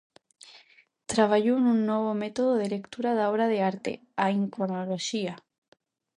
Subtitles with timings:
[1.11, 3.91] Traballou nun novo método de lectura da obra de arte,
[4.23, 5.33] a iconoloxía.